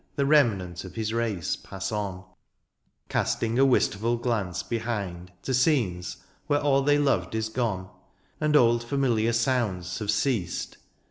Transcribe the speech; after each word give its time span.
The 0.15 0.25
remnant 0.25 0.83
of 0.83 0.95
his 0.95 1.13
race 1.13 1.55
pass 1.55 1.91
on, 1.91 2.23
Castmg 3.07 3.59
a 3.59 3.65
wistful 3.67 4.17
glance 4.17 4.63
behind 4.63 5.31
To 5.43 5.53
scenes 5.53 6.17
where 6.47 6.59
all 6.59 6.81
they 6.81 6.97
loved 6.97 7.35
is 7.35 7.49
gone. 7.49 7.87
And 8.39 8.55
old 8.55 8.83
familiar 8.83 9.31
sounds 9.31 9.99
have 9.99 10.09
ceased. 10.09 10.77